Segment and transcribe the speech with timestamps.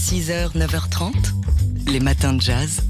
[0.00, 1.12] 6h, 9h30,
[1.86, 2.80] les matins de jazz.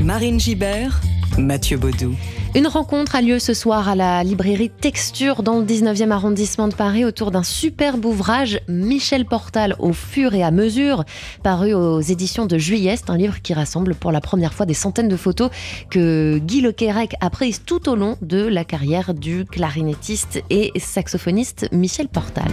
[0.00, 1.00] Marine Gibert,
[1.38, 2.14] Mathieu Baudou.
[2.54, 6.74] Une rencontre a lieu ce soir à la librairie Texture dans le 19e arrondissement de
[6.74, 11.04] Paris autour d'un superbe ouvrage Michel Portal au fur et à mesure,
[11.42, 12.96] paru aux éditions de Juillet.
[13.08, 15.50] Un livre qui rassemble pour la première fois des centaines de photos
[15.88, 21.68] que Guy Lequerec a prises tout au long de la carrière du clarinettiste et saxophoniste
[21.72, 22.52] Michel Portal.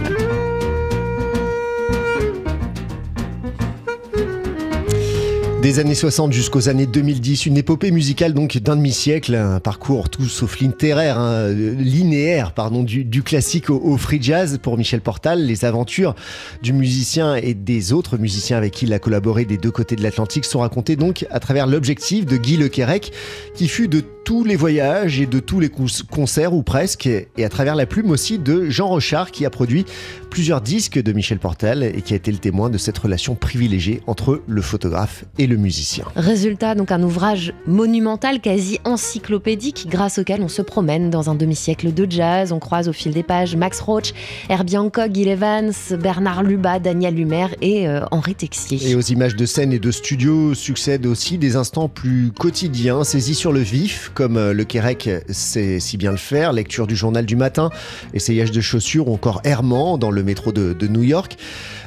[5.62, 10.24] Des années 60 jusqu'aux années 2010, une épopée musicale donc d'un demi-siècle, un parcours tout
[10.24, 15.46] sauf littéraire, hein, linéaire pardon, du, classique au, free jazz pour Michel Portal.
[15.46, 16.16] Les aventures
[16.62, 20.02] du musicien et des autres musiciens avec qui il a collaboré des deux côtés de
[20.02, 23.12] l'Atlantique sont racontées donc à travers l'objectif de Guy Lequerec,
[23.54, 27.48] qui fut de tous les voyages et de tous les concerts ou presque, et à
[27.48, 29.84] travers la plume aussi de Jean Rochard qui a produit
[30.30, 34.00] plusieurs disques de Michel Portal et qui a été le témoin de cette relation privilégiée
[34.06, 36.04] entre le photographe et le musicien.
[36.16, 41.92] Résultat, donc un ouvrage monumental, quasi encyclopédique, grâce auquel on se promène dans un demi-siècle
[41.92, 42.52] de jazz.
[42.52, 44.14] On croise au fil des pages Max Roach,
[44.48, 48.90] Herbie Hancock, Gil Evans, Bernard Luba, Daniel Lumer et euh, Henri Texier.
[48.90, 53.34] Et aux images de scène et de studio succèdent aussi des instants plus quotidiens, saisis
[53.34, 57.26] sur le vif, comme euh, le Quérec sait si bien le faire, lecture du journal
[57.26, 57.70] du matin,
[58.14, 61.36] essayage de chaussures ou encore errement dans le métro de, New York.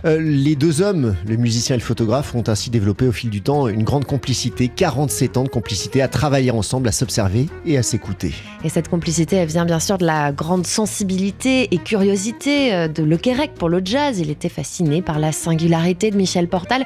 [0.05, 3.41] Euh, les deux hommes, le musicien et le photographe, ont ainsi développé au fil du
[3.41, 7.83] temps une grande complicité, 47 ans de complicité, à travailler ensemble, à s'observer et à
[7.83, 8.33] s'écouter.
[8.63, 13.03] Et cette complicité, elle vient bien sûr de la grande sensibilité et curiosité euh, de
[13.03, 14.19] Le Quérec pour le jazz.
[14.19, 16.85] Il était fasciné par la singularité de Michel Portal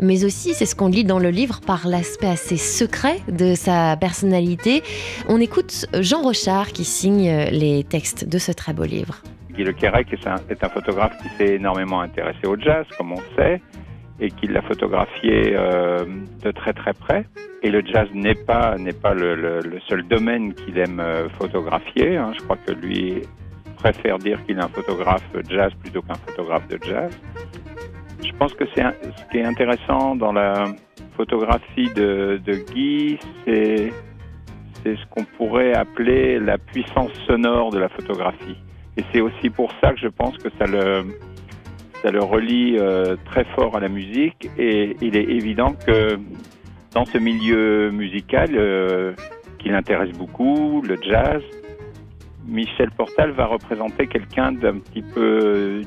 [0.00, 3.96] mais aussi, c'est ce qu'on lit dans le livre, par l'aspect assez secret de sa
[3.96, 4.82] personnalité.
[5.28, 9.22] On écoute Jean Rochard qui signe les textes de ce très beau livre.
[9.56, 13.60] Guy Le Quérec est un, photographe qui s'est énormément intéressé au jazz, comme on sait,
[14.20, 16.04] et qui l'a photographié euh,
[16.42, 17.24] de très très près.
[17.62, 22.16] Et le jazz n'est pas pas le, le, seul domaine qu'il aime euh, photographier.
[22.16, 22.32] Hein.
[22.36, 23.22] Je crois que lui
[23.76, 27.10] préfère dire qu'il est un photographe jazz plutôt qu'un photographe de jazz.
[28.26, 30.64] Je pense que c'est ce qui est intéressant dans la
[31.16, 32.40] photographie de,
[32.72, 33.92] Guy, c'est
[34.82, 38.56] c'est ce qu'on pourrait appeler la puissance sonore de la photographie.
[38.96, 41.04] Et c'est aussi pour ça que je pense que ça le
[42.02, 44.48] ça le relie euh, très fort à la musique.
[44.58, 46.18] Et il est évident que
[46.92, 49.14] dans ce milieu musical euh,
[49.58, 51.42] qui l'intéresse beaucoup, le jazz,
[52.46, 55.82] Michel Portal va représenter quelqu'un d'un petit peu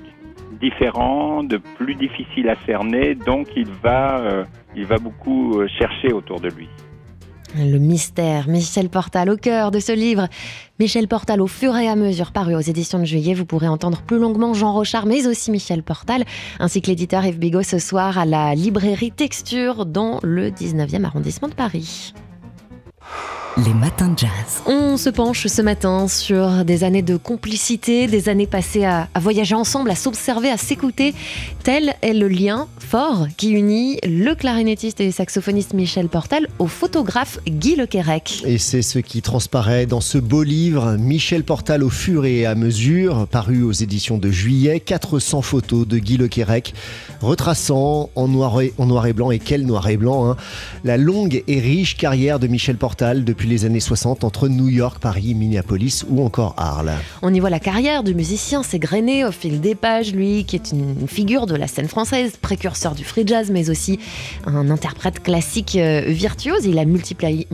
[0.59, 4.44] différent, de plus difficile à cerner, donc il va, euh,
[4.75, 6.68] il va beaucoup euh, chercher autour de lui.
[7.56, 10.28] Le mystère, Michel Portal au cœur de ce livre.
[10.80, 13.34] Michel Portal au fur et à mesure paru aux éditions de juillet.
[13.34, 16.25] Vous pourrez entendre plus longuement Jean Rochard, mais aussi Michel Portal,
[16.59, 21.47] ainsi que l'éditeur Yves Bigot ce soir à la librairie Texture dans le 19e arrondissement
[21.47, 22.14] de Paris.
[23.57, 24.61] Les matins de jazz.
[24.67, 29.55] On se penche ce matin sur des années de complicité, des années passées à, voyager
[29.55, 31.13] ensemble, à s'observer, à s'écouter.
[31.63, 37.39] Tel est le lien fort qui unit le clarinettiste et saxophoniste Michel Portal au photographe
[37.47, 38.43] Guy Lequerec.
[38.45, 42.55] Et c'est ce qui transparaît dans ce beau livre, Michel Portal au fur et à
[42.55, 46.73] mesure, paru aux éditions de juillet, 400 photos de Guy Lequerec,
[47.21, 50.37] retraçant en noir et, en noir et blanc, et quel noir et blanc, hein,
[50.83, 54.99] la longue et riche carrière de Michel Portal depuis les années 60 entre New York,
[55.01, 56.93] Paris, Minneapolis ou encore Arles.
[57.21, 60.71] On y voit la carrière du musicien s'égrener au fil des pages, lui qui est
[60.71, 63.99] une figure de la scène française, précurseur du free jazz, mais aussi
[64.45, 66.65] un interprète classique euh, virtuose.
[66.65, 67.47] Il a multiplié,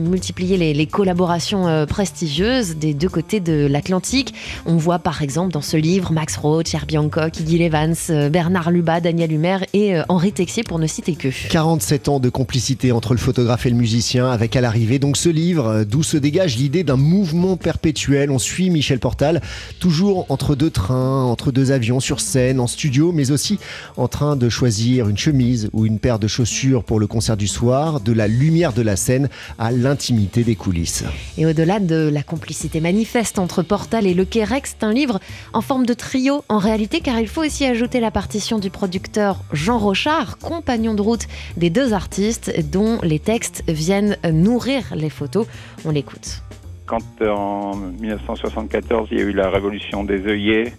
[0.74, 4.34] les, collaborations euh, prestigieuses des deux côtés de l'Atlantique.
[4.66, 8.70] On voit par exemple dans ce livre Max Roach, Herbie Hancock, Iggy Evans, euh, Bernard
[8.70, 11.28] Luba, Daniel Humer et Henri Texier pour ne citer que.
[11.48, 15.30] 47 ans de complicité entre le photographe et le musicien avec à l'arrivée donc ce
[15.30, 18.30] livre d'où se dégage l'idée d'un mouvement perpétuel.
[18.30, 19.40] On suit Michel Portal,
[19.80, 23.58] toujours entre deux trains, entre deux avions, sur scène, en studio, mais aussi
[23.96, 27.48] en train de choisir une chemise ou une paire de chaussures pour le concert du
[27.48, 29.28] soir, de la lumière de la scène
[29.58, 31.04] à l'intimité des coulisses.
[31.38, 35.20] Et au-delà de la complicité manifeste entre Portal et Le Quérex, c'est un livre
[35.52, 39.42] en forme de trio en réalité, car il faut aussi ajouter la partition du producteur
[39.52, 41.26] Jean Rochard, compagnon de route
[41.56, 45.46] des deux artistes, dont les textes viennent nourrir les photos.
[45.84, 46.42] On l'écoute.
[46.86, 50.72] Quand en 1974 il y a eu la révolution des œillets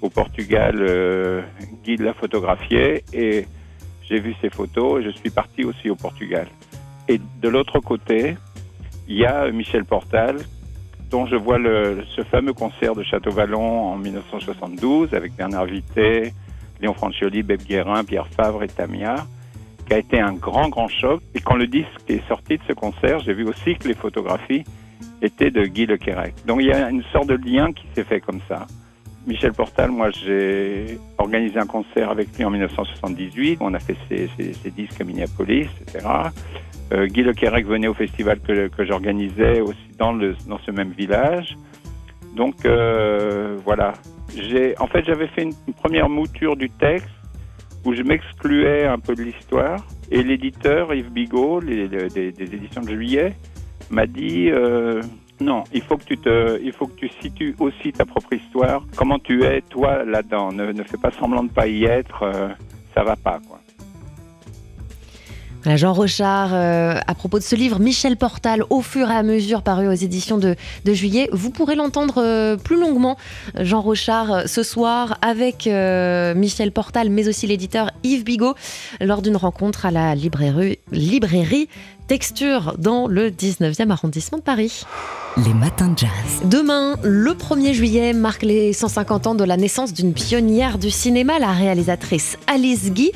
[0.00, 1.42] au Portugal, euh,
[1.84, 3.46] Guy l'a photographié et
[4.08, 6.48] j'ai vu ses photos et je suis parti aussi au Portugal.
[7.08, 8.36] Et de l'autre côté,
[9.08, 10.38] il y a Michel Portal,
[11.10, 16.32] dont je vois ce fameux concert de Château-Vallon en 1972 avec Bernard Vité,
[16.80, 19.26] Léon Francioli, Beb Guérin, Pierre Favre et Tamia
[19.92, 21.22] a été un grand, grand choc.
[21.34, 24.64] Et quand le disque est sorti de ce concert, j'ai vu aussi que les photographies
[25.20, 26.34] étaient de Guy Le Quérec.
[26.46, 28.66] Donc il y a une sorte de lien qui s'est fait comme ça.
[29.26, 33.58] Michel Portal, moi j'ai organisé un concert avec lui en 1978.
[33.60, 36.06] On a fait ses, disques à Minneapolis, etc.
[36.92, 40.90] Euh, Guy Le Quérec venait au festival que, j'organisais aussi dans, le, dans ce même
[40.90, 41.56] village.
[42.36, 43.92] Donc euh, voilà.
[44.78, 47.08] En fait, j'avais fait une, première mouture du texte
[47.84, 49.84] où je m'excluais un peu de l'histoire.
[50.10, 51.84] Et l'éditeur, Yves Bigot, des,
[52.38, 53.34] éditions de juillet,
[53.90, 55.02] m'a dit euh,
[55.40, 58.84] non, il faut que tu te, il faut que tu situes aussi ta propre histoire.
[58.96, 60.52] Comment tu es toi là-dedans?
[60.52, 62.22] Ne, ne fais pas semblant de pas y être.
[62.22, 62.48] Euh,
[62.94, 63.61] ça va pas quoi.
[65.64, 69.62] Jean Rochard, euh, à propos de ce livre, Michel Portal, au fur et à mesure
[69.62, 70.56] paru aux éditions de,
[70.86, 71.28] juillet.
[71.32, 73.16] Vous pourrez l'entendre euh, plus longuement,
[73.58, 78.54] Jean Rochard, ce soir, avec Michel Portal, mais aussi l'éditeur Yves Bigot,
[79.00, 81.68] lors d'une rencontre à la librairie, librairie
[82.08, 84.82] Texture dans le 19e arrondissement de Paris.
[85.38, 86.10] Les matins de jazz.
[86.44, 91.38] Demain, le 1er juillet, marque les 150 ans de la naissance d'une pionnière du cinéma,
[91.38, 93.12] la réalisatrice Alice Guy,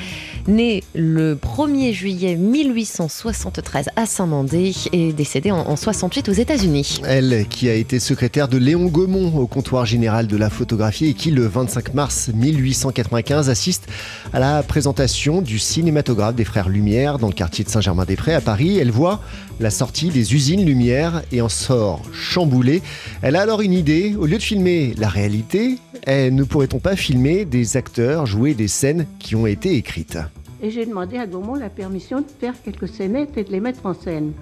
[0.48, 7.02] née le 1er juillet 1873 à Saint-Mandé et décédée en, 68 aux États-Unis.
[7.04, 11.14] Elle, qui a été secrétaire de Léon Gaumont au comptoir général de la photographie et
[11.14, 13.88] qui, le 25 mars 1895, assiste
[14.32, 18.78] à la présentation du cinématographe des Frères Lumière dans le quartier de Saint-Germain-des-Prés à Paris.
[18.78, 19.20] Elle voit
[19.60, 22.82] la sortie des usines Lumière et en sort chamboulée.
[23.22, 26.96] Elle a alors une idée, au lieu de filmer la réalité, eh, ne pourrait-on pas
[26.96, 30.18] filmer des acteurs jouer des scènes qui ont été écrites?
[30.62, 33.86] Et j'ai demandé à Gaumont la permission de faire quelques scénettes et de les mettre
[33.86, 34.32] en scène.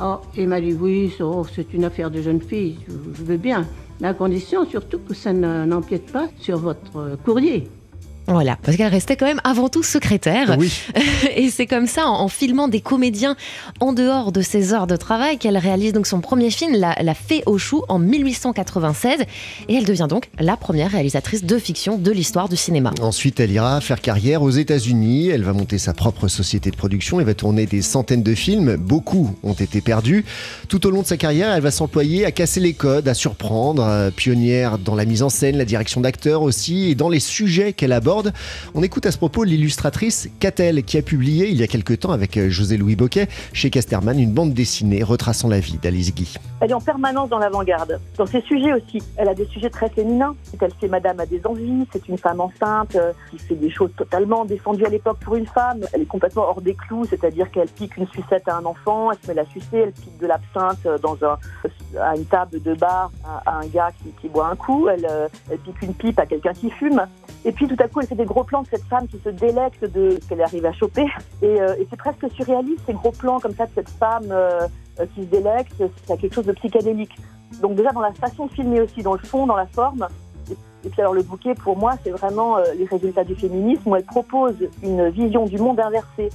[0.00, 3.66] Oh, il m'a dit oui, oh, c'est une affaire de jeune fille, je veux bien,
[4.00, 7.68] mais à condition surtout que ça n'empiète pas sur votre courrier.
[8.32, 10.56] Voilà, parce qu'elle restait quand même avant tout secrétaire.
[10.58, 10.72] Oui.
[11.36, 13.36] Et c'est comme ça, en, filmant des comédiens
[13.80, 17.42] en dehors de ses heures de travail, qu'elle réalise donc son premier film, La, Fée
[17.46, 19.20] aux choux, en 1896.
[19.68, 22.92] Et elle devient donc la première réalisatrice de fiction de l'histoire du cinéma.
[23.00, 25.28] Ensuite, elle ira faire carrière aux États-Unis.
[25.28, 28.76] Elle va monter sa propre société de production et va tourner des centaines de films.
[28.76, 30.24] Beaucoup ont été perdus.
[30.68, 33.82] Tout au long de sa carrière, elle va s'employer à casser les codes, à surprendre.
[33.92, 37.72] Euh, pionnière dans la mise en scène, la direction d'acteurs aussi, et dans les sujets
[37.72, 38.21] qu'elle aborde
[38.74, 42.12] on écoute à ce propos l'illustratrice Catel qui a publié il y a quelque temps
[42.12, 46.34] avec euh, José-Louis Boquet chez Casterman une bande dessinée retraçant la vie d'Alice Guy.
[46.60, 48.00] Elle est en permanence dans l'avant-garde.
[48.16, 50.34] Dans ses sujets aussi, elle a des sujets très féminins.
[50.60, 53.90] Elle fait Madame a des envies, c'est une femme enceinte euh, qui fait des choses
[53.96, 55.80] totalement défendues à l'époque pour une femme.
[55.92, 59.18] Elle est complètement hors des clous, c'est-à-dire qu'elle pique une sucette à un enfant, elle
[59.22, 61.38] se met la sucer, elle pique de l'absinthe dans un,
[62.00, 63.90] à une table de bar à, un gars
[64.20, 67.02] qui, boit un coup, euh, elle pique une pipe à quelqu'un qui fume.
[67.44, 69.28] Et puis tout à coup, elle fait des gros plans de cette femme qui se
[69.28, 71.06] délecte de ce qu'elle arrive à choper.
[71.42, 74.68] Et, euh, et c'est presque surréaliste, ces gros plans comme ça de cette femme euh,
[75.00, 75.74] euh, qui se délecte.
[76.06, 77.16] C'est quelque chose de psychédélique.
[77.60, 80.06] Donc déjà dans la façon de filmer aussi, dans le fond, dans la forme.
[80.84, 84.04] Et, puis alors le bouquet, pour moi, c'est vraiment les résultats du féminisme où elle
[84.04, 86.30] propose une vision du monde inversé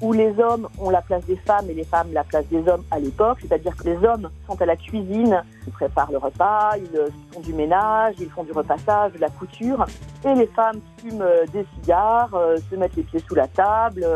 [0.00, 2.84] où les hommes ont la place des femmes et les femmes la place des hommes
[2.90, 6.96] à l'époque, c'est-à-dire que les hommes sont à la cuisine, ils préparent le repas, ils
[6.96, 9.84] euh, font du ménage, ils font du repassage, de la couture,
[10.24, 14.06] et les femmes fument euh, des cigares, euh, se mettent les pieds sous la table,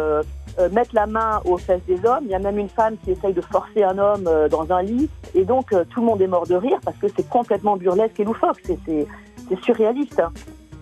[0.71, 2.25] mettent la main aux fesses des hommes.
[2.25, 5.11] Il y a même une femme qui essaye de forcer un homme dans un lit,
[5.35, 8.25] et donc tout le monde est mort de rire parce que c'est complètement burlesque et
[8.25, 10.23] loufoque, c'est surréaliste.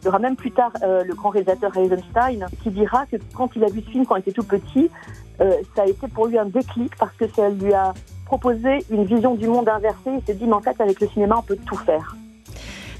[0.02, 3.54] Il y aura même plus tard euh, le grand réalisateur Eisenstein qui dira que quand
[3.54, 4.90] il a vu ce film quand il était tout petit,
[5.40, 7.94] euh, ça a été pour lui un déclic parce que ça lui a
[8.26, 10.10] proposé une vision du monde inversée.
[10.18, 12.16] Il s'est dit, mais en fait, avec le cinéma, on peut tout faire.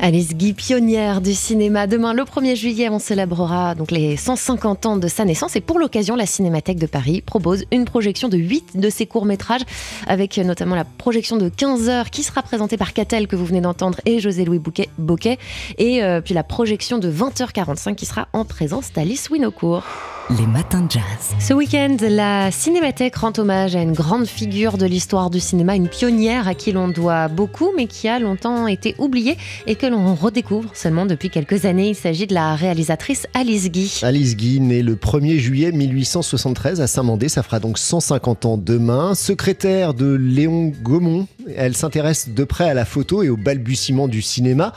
[0.05, 1.87] Alice Guy, pionnière du cinéma.
[1.87, 5.55] Demain, le 1er juillet, on célébrera donc les 150 ans de sa naissance.
[5.55, 9.61] Et pour l'occasion, la Cinémathèque de Paris propose une projection de 8 de ses courts-métrages,
[10.09, 13.61] avec notamment la projection de 15 heures qui sera présentée par Catel, que vous venez
[13.61, 15.39] d'entendre, et José-Louis Bouquet,
[15.79, 19.85] et euh, puis la projection de 20h45 qui sera en présence d'Alice Winocourt.
[20.31, 21.03] Les matins de jazz.
[21.41, 25.89] Ce week-end, la Cinémathèque rend hommage à une grande figure de l'histoire du cinéma, une
[25.89, 29.37] pionnière à qui l'on doit beaucoup, mais qui a longtemps été oubliée
[29.67, 31.91] et que l'on redécouvre seulement depuis quelques années.
[31.91, 34.01] Il s'agit de la réalisatrice Alice Guy.
[34.03, 39.15] Alice Guy, née le 1er juillet 1873 à Saint-Mandé, ça fera donc 150 ans demain.
[39.15, 41.27] Secrétaire de Léon Gaumont
[41.57, 44.73] Elle s'intéresse de près à la photo et au balbutiement du cinéma.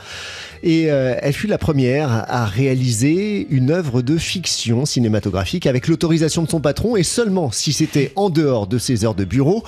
[0.62, 6.42] Et euh, elle fut la première à réaliser une œuvre de fiction cinématographique avec l'autorisation
[6.42, 9.62] de son patron et seulement si c'était en dehors de ses heures de bureau.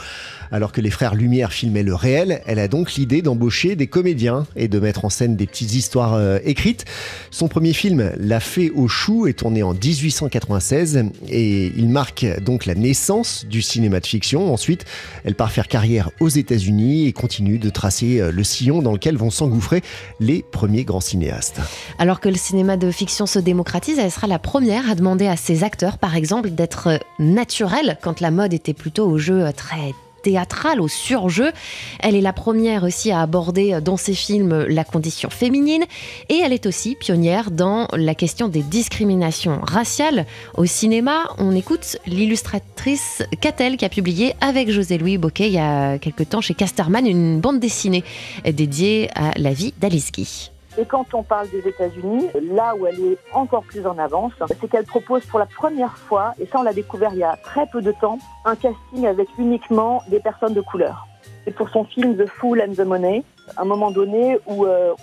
[0.51, 4.47] Alors que les frères Lumière filmaient le réel, elle a donc l'idée d'embaucher des comédiens
[4.57, 6.85] et de mettre en scène des petites histoires euh, écrites.
[7.31, 12.65] Son premier film, La Fée au chou, est tourné en 1896 et il marque donc
[12.65, 14.53] la naissance du cinéma de fiction.
[14.53, 14.87] Ensuite,
[15.25, 19.17] elle part faire carrière aux États-Unis et continue de tracer euh, le sillon dans lequel
[19.17, 19.83] vont s'engouffrer
[20.21, 21.61] les premiers grands cinéastes.
[21.99, 25.37] Alors que le cinéma de fiction se démocratise, elle sera la première à demander à
[25.37, 30.81] ses acteurs, par exemple, d'être naturels quand la mode était plutôt au jeu très théâtrale,
[30.81, 31.53] au surjeu.
[32.01, 35.85] Elle est la première aussi à aborder dans ses films la condition féminine
[36.29, 40.27] et elle est aussi pionnière dans la question des discriminations raciales.
[40.57, 45.99] Au cinéma, on écoute l'illustratrice Catel qui a publié avec José-Louis Boquet il y a
[45.99, 48.05] quelque temps chez Casterman une bande dessinée
[48.45, 49.73] dédiée à la vie
[50.13, 50.51] Guy.
[50.79, 54.71] Et quand on parle des États-Unis, là où elle est encore plus en avance, c'est
[54.71, 57.67] qu'elle propose pour la première fois, et ça on l'a découvert il y a très
[57.67, 61.09] peu de temps, un casting avec uniquement des personnes de couleur.
[61.49, 63.25] Et pour son film The Fool and the Money,
[63.57, 64.95] un moment donné où, euh,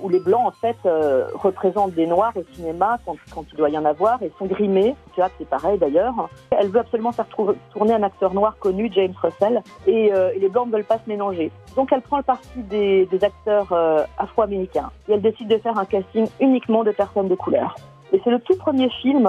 [0.00, 3.78] où les blancs en fait euh, représentent des noirs au cinéma quand, il doit y
[3.78, 4.94] en avoir et sont grimés.
[5.16, 6.28] Vois, c'est pareil d'ailleurs.
[6.50, 7.26] Elle veut absolument faire
[7.72, 10.98] tourner un acteur noir connu, James Russell, et, euh, et, les blancs ne veulent pas
[10.98, 11.50] se mélanger.
[11.76, 13.72] Donc elle prend le parti des, des acteurs
[14.18, 17.76] afro-américains et elle décide de faire un casting uniquement de personnes de couleur.
[18.12, 19.28] Et c'est le tout premier film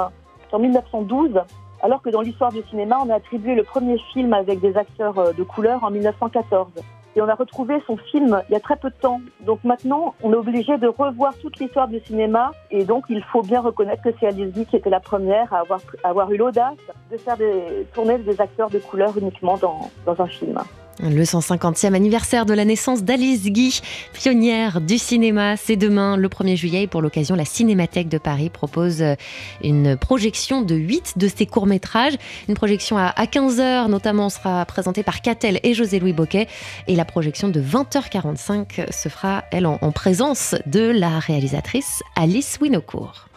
[0.51, 1.41] en 1912
[1.83, 5.33] alors que dans l'histoire du cinéma, on a attribué le premier film avec des acteurs
[5.33, 6.67] de couleur en 1914.
[7.15, 9.21] Et on a retrouvé son film il y a très peu de temps.
[9.41, 12.51] Donc maintenant, on est obligé de revoir toute l'histoire du cinéma.
[12.69, 15.81] Et donc, il faut bien reconnaître que c'est Alice qui était la première à avoir,
[16.03, 16.77] avoir eu l'audace
[17.11, 20.57] de faire des, tourner des acteurs de couleur uniquement dans, dans un film.
[21.03, 23.81] Le 150e anniversaire de la naissance d'Alice Guy,
[24.13, 26.83] pionnière du cinéma, c'est demain, le 1er juillet.
[26.83, 29.15] Et pour l'occasion, la Cinémathèque de Paris propose euh,
[29.63, 32.13] une projection de 8 de ses courts-métrages.
[32.47, 36.47] Une projection à 15h, notamment, sera présentée par Catel et José-Louis Boquet.
[36.87, 42.59] Et la projection de 20h45 se fera, elle, en, en présence de la réalisatrice Alice
[42.61, 43.27] Winocourt.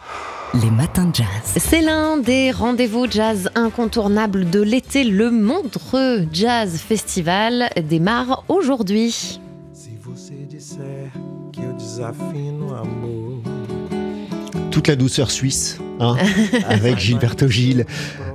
[0.61, 1.27] Les matins de jazz.
[1.57, 5.03] C'est l'un des rendez-vous jazz incontournables de l'été.
[5.03, 9.39] Le Montreux Jazz Festival démarre aujourd'hui.
[14.71, 16.15] Toute la douceur suisse, hein,
[16.69, 17.85] avec Gilberto Gil.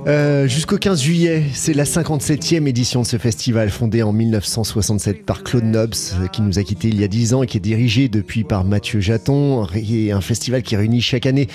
[0.07, 5.43] Euh, Jusqu'au 15 juillet, c'est la 57e édition de ce festival fondé en 1967 par
[5.43, 5.93] Claude Nobs,
[6.31, 8.63] qui nous a quittés il y a 10 ans et qui est dirigé depuis par
[8.63, 9.67] Mathieu Jaton.
[9.75, 11.47] Et un festival qui réunit chaque année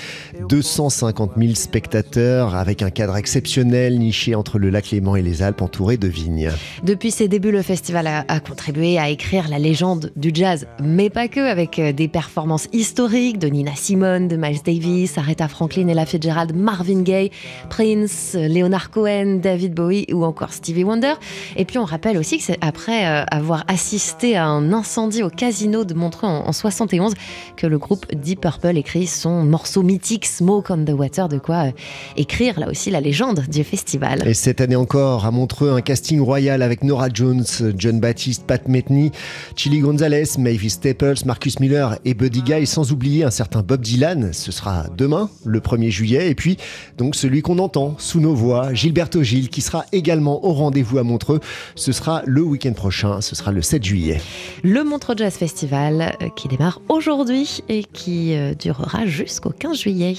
[0.47, 5.61] 250 000 spectateurs avec un cadre exceptionnel niché entre le lac Léman et les Alpes
[5.61, 6.49] entouré de vignes.
[6.83, 11.27] Depuis ses débuts, le festival a, contribué à écrire la légende du jazz, mais pas
[11.27, 16.55] que, avec des performances historiques de Nina Simone, de Miles Davis, Aretha Franklin, Ella Fitzgerald,
[16.55, 17.31] Marvin Gaye,
[17.69, 21.13] Prince, Leonard Cohen, David Bowie ou encore Stevie Wonder.
[21.55, 25.29] Et puis on rappelle aussi que c'est après euh, avoir assisté à un incendie au
[25.29, 27.13] casino de Montreux en, en 71
[27.55, 31.67] que le groupe Deep Purple écrit son morceau mythique Smoke on the Water, de quoi
[31.67, 31.71] euh,
[32.15, 34.27] écrire là aussi la légende du festival.
[34.27, 37.45] Et cette année encore, à Montreux, un casting royal avec Nora Jones,
[37.77, 39.11] John Baptiste, Pat Metheny,
[39.55, 44.33] Chili Gonzalez, Mavis Staples, Marcus Miller et Buddy Guy, sans oublier un certain Bob Dylan.
[44.33, 46.29] Ce sera demain, le 1er juillet.
[46.29, 46.57] Et puis,
[46.97, 51.03] donc, celui qu'on entend sous nos voix, Gilberto Gil, qui sera également au rendez-vous à
[51.03, 51.39] Montreux.
[51.75, 54.21] Ce sera le week-end prochain, ce sera le 7 juillet.
[54.63, 60.15] Le Montreux Jazz Festival euh, qui démarre aujourd'hui et qui euh, durera jusqu'au 15 juillet.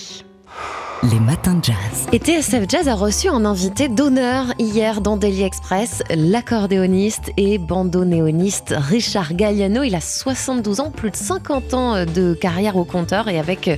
[1.05, 1.76] Les matins de jazz.
[2.12, 8.75] Et TSF Jazz a reçu un invité d'honneur hier dans Daily Express, l'accordéoniste et bandonéoniste
[8.76, 9.85] Richard Galliano.
[9.85, 13.71] Il a 72 ans, plus de 50 ans de carrière au compteur et avec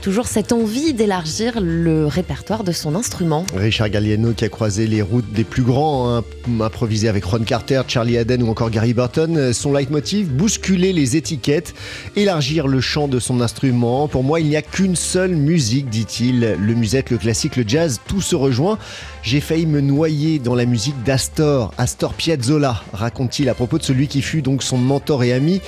[0.00, 3.44] toujours cette envie d'élargir le répertoire de son instrument.
[3.54, 6.24] Richard Galliano qui a croisé les routes des plus grands, hein,
[6.60, 9.52] improvisé avec Ron Carter, Charlie Haden ou encore Gary Burton.
[9.52, 11.74] Son leitmotiv, bousculer les étiquettes,
[12.16, 14.08] élargir le champ de son instrument.
[14.08, 18.00] Pour moi, il n'y a qu'une seule musique, dit-il le musette, le classique, le jazz,
[18.06, 18.78] tout se rejoint.
[19.22, 24.08] J'ai failli me noyer dans la musique d'Astor, Astor Piazzolla, raconte-t-il à propos de celui
[24.08, 25.60] qui fut donc son mentor et ami.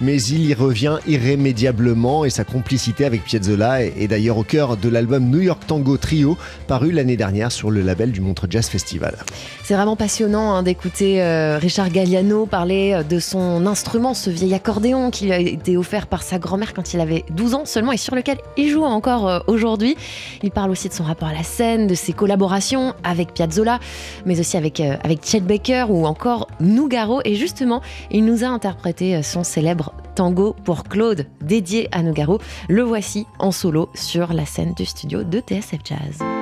[0.00, 4.88] Mais il y revient irrémédiablement et sa complicité avec Piazzolla est d'ailleurs au cœur de
[4.88, 6.36] l'album New York Tango Trio,
[6.66, 9.16] paru l'année dernière sur le label du Montre Jazz Festival.
[9.64, 14.54] C'est vraiment passionnant hein, d'écouter euh, Richard Galliano parler euh, de son instrument, ce vieil
[14.54, 17.92] accordéon qui lui a été offert par sa grand-mère quand il avait 12 ans seulement
[17.92, 19.96] et sur lequel il joue encore euh, aujourd'hui.
[20.42, 23.80] Il parle aussi de son rapport à la scène, de ses collaborations avec Piazzolla,
[24.26, 27.20] mais aussi avec, avec Chet Baker ou encore Nougaro.
[27.24, 32.40] Et justement, il nous a interprété son célèbre tango pour Claude, dédié à Nougaro.
[32.68, 36.35] Le voici en solo sur la scène du studio de TSF Jazz.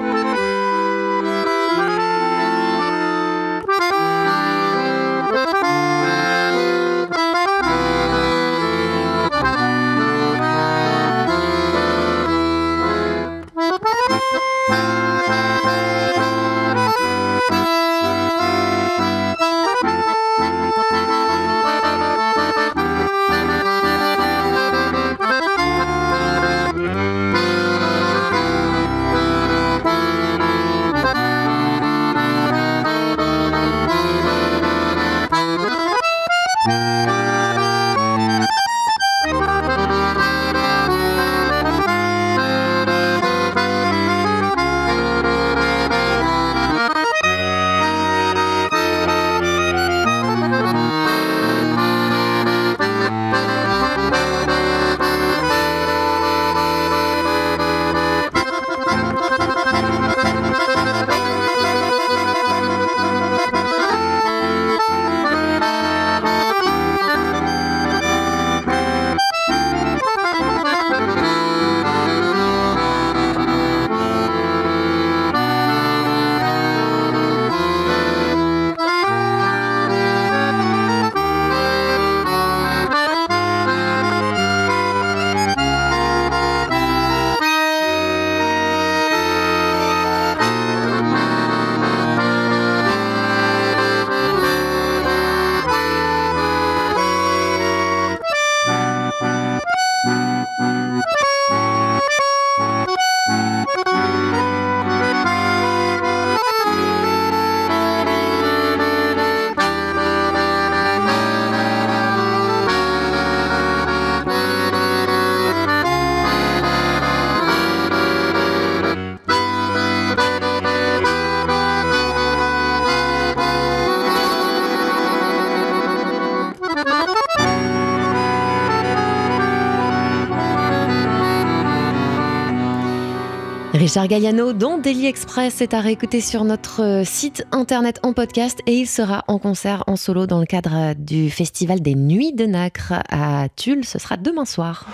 [133.94, 138.58] Richard Galliano, dont Daily Express est à réécouter sur notre euh, site internet en podcast
[138.66, 142.44] et il sera en concert en solo dans le cadre du festival des Nuits de
[142.44, 143.84] Nacre à Tulle.
[143.84, 144.88] Ce sera demain soir.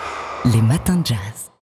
[0.44, 1.49] Les matins de jazz.